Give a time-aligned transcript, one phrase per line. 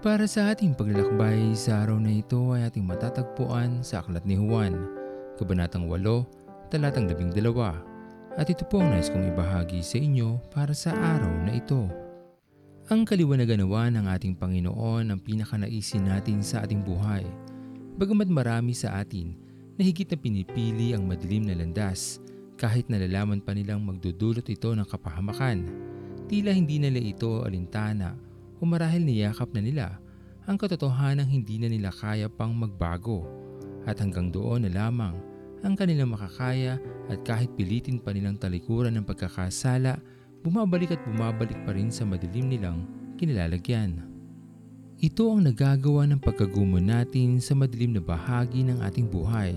[0.00, 4.72] Para sa ating paglalakbay sa araw na ito ay ating matatagpuan sa Aklat ni Juan,
[5.36, 7.36] Kabanatang 8, Talatang 12.
[8.32, 11.84] At ito po ang nais kong ibahagi sa inyo para sa araw na ito.
[12.88, 17.28] Ang kaliwanagan ng ating Panginoon ang pinakanaisin natin sa ating buhay.
[18.00, 19.36] Bagamat marami sa atin
[19.76, 22.24] na higit na pinipili ang madilim na landas
[22.56, 25.68] kahit nalalaman pa nilang magdudulot ito ng kapahamakan,
[26.24, 28.29] tila hindi nila ito alintana
[28.60, 29.86] o marahil niyakap na nila
[30.44, 33.24] ang katotohanan hindi na nila kaya pang magbago
[33.88, 35.16] at hanggang doon na lamang
[35.60, 36.80] ang kanilang makakaya
[37.12, 40.00] at kahit pilitin pa nilang talikuran ng pagkakasala,
[40.40, 42.88] bumabalik at bumabalik pa rin sa madilim nilang
[43.20, 44.00] kinilalagyan.
[45.00, 49.56] Ito ang nagagawa ng pagkagumo natin sa madilim na bahagi ng ating buhay.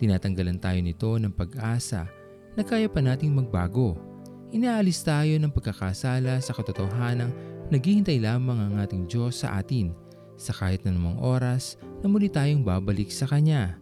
[0.00, 2.08] Tinatanggalan tayo nito ng pag-asa
[2.56, 3.96] na kaya pa nating magbago.
[4.52, 7.32] Inaalis tayo ng pagkakasala sa katotohanang
[7.72, 9.94] naghihintay lamang ang ating Diyos sa atin
[10.34, 13.78] sa kahit na namang oras na muli tayong babalik sa Kanya.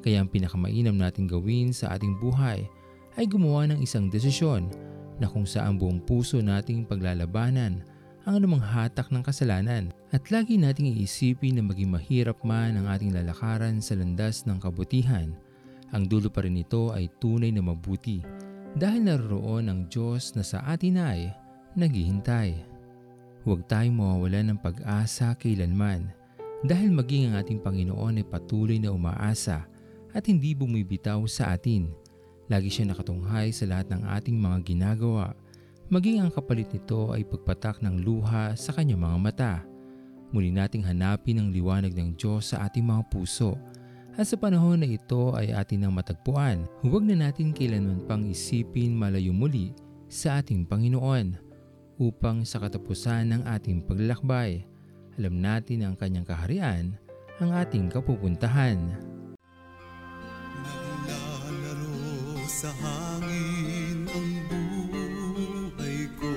[0.00, 2.64] Kaya ang pinakamainam nating gawin sa ating buhay
[3.18, 4.70] ay gumawa ng isang desisyon
[5.18, 7.82] na kung saan buong puso nating paglalabanan
[8.28, 13.10] ang anumang hatak ng kasalanan at lagi nating iisipin na maging mahirap man ang ating
[13.10, 15.32] lalakaran sa landas ng kabutihan,
[15.90, 18.20] ang dulo pa rin nito ay tunay na mabuti
[18.76, 21.32] dahil naroon ang Diyos na sa atin ay
[21.74, 22.77] naghihintay.
[23.46, 26.10] Huwag tayong mawawalan ng pag-asa kailanman
[26.66, 29.62] dahil maging ang ating Panginoon ay patuloy na umaasa
[30.10, 31.86] at hindi bumibitaw sa atin.
[32.50, 35.38] Lagi siya nakatunghay sa lahat ng ating mga ginagawa.
[35.86, 39.54] Maging ang kapalit nito ay pagpatak ng luha sa kanyang mga mata.
[40.34, 43.54] Muli nating hanapin ang liwanag ng Diyos sa ating mga puso.
[44.18, 48.98] At sa panahon na ito ay atin ang matagpuan, huwag na natin kailanman pang isipin
[48.98, 49.70] malayo muli
[50.10, 51.47] sa ating Panginoon
[51.98, 54.62] upang sa katapusan ng ating paglalakbay,
[55.18, 56.94] alam natin ang kanyang kaharian
[57.42, 58.78] ang ating kapupuntahan.
[60.62, 66.34] Naglalaro sa hangin ang buhay ko.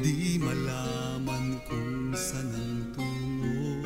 [0.00, 3.84] Di malaman kung saan ang tungo.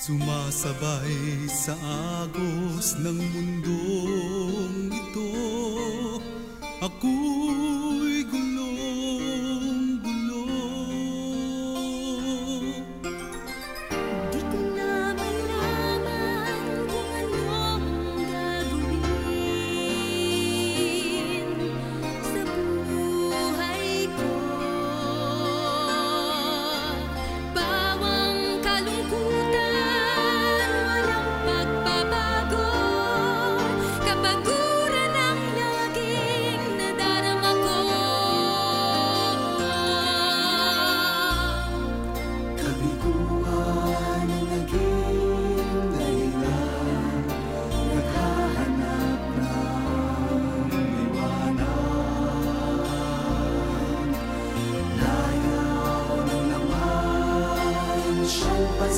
[0.00, 1.76] Sumasabay sa
[2.24, 5.28] agos ng mundong ito
[6.80, 7.79] 啊孤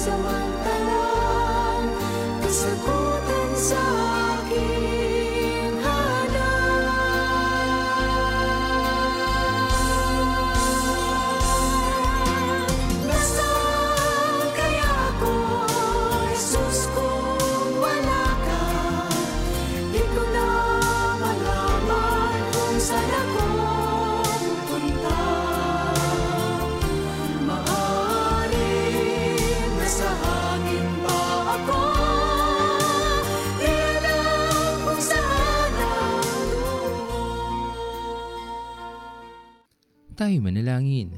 [0.03, 1.87] Siyang pansamantalang
[2.43, 3.92] Kasagutan sa
[40.23, 41.11] Tayo manalangin.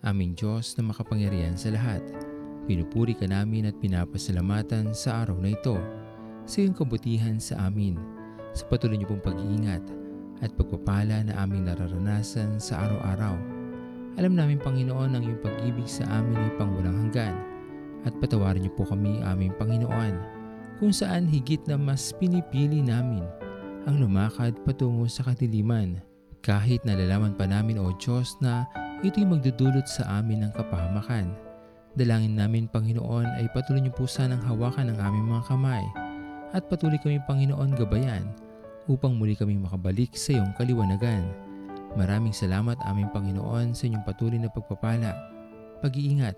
[0.00, 2.00] Aming Diyos na makapangyarihan sa lahat.
[2.64, 5.76] Pinupuri ka namin at pinapasalamatan sa araw na ito
[6.48, 8.00] sa iyong kabutihan sa amin,
[8.56, 9.84] sa patuloy niyo pong pag-iingat
[10.40, 13.36] at pagpapala na aming nararanasan sa araw-araw.
[14.16, 17.36] Alam namin Panginoon ang iyong pag-ibig sa amin ay pangwalang hanggan
[18.08, 20.16] at patawarin niyo po kami aming Panginoon
[20.80, 23.20] kung saan higit na mas pinipili namin
[23.84, 26.00] ang lumakad patungo sa kadiliman
[26.44, 28.68] kahit nalalaman pa namin o Diyos na
[29.04, 31.32] ito'y magdudulot sa amin ng kapahamakan.
[31.96, 35.84] Dalangin namin Panginoon ay patuloy niyo po sanang hawakan ang aming mga kamay
[36.52, 38.28] at patuloy kami Panginoon gabayan
[38.86, 41.24] upang muli kaming makabalik sa iyong kaliwanagan.
[41.96, 45.16] Maraming salamat aming Panginoon sa inyong patuloy na pagpapala,
[45.80, 46.36] pag-iingat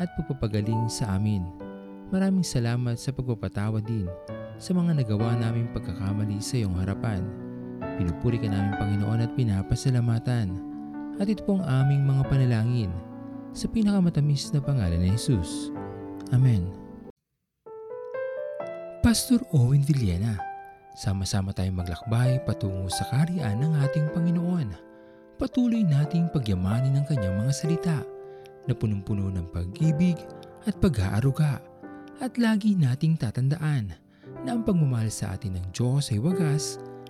[0.00, 1.44] at pagpapagaling sa amin.
[2.08, 4.08] Maraming salamat sa pagpapatawa din
[4.56, 7.43] sa mga nagawa naming pagkakamali sa iyong harapan.
[7.94, 10.48] Pinupuri ka namin Panginoon at pinapasalamatan.
[11.22, 12.90] At ito pong aming mga panalangin
[13.54, 15.70] sa pinakamatamis na pangalan ni Jesus.
[16.34, 16.66] Amen.
[18.98, 20.34] Pastor Owen Villena,
[20.98, 24.74] sama-sama tayong maglakbay patungo sa kariyan ng ating Panginoon.
[25.38, 27.98] Patuloy nating pagyamanin ang kanyang mga salita
[28.64, 30.18] na punong-puno ng pag-ibig
[30.64, 31.60] at pag-aaruga.
[32.22, 33.92] At lagi nating tatandaan
[34.46, 36.80] na ang pagmamahal sa atin ng Diyos ay wagas,